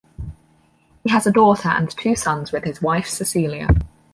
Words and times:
He 1.03 1.11
has 1.11 1.27
a 1.27 1.31
daughter 1.31 1.69
and 1.69 1.87
two 1.91 2.15
sons 2.15 2.51
with 2.51 2.63
his 2.63 2.81
wife 2.81 3.07
Cecilia. 3.07 3.67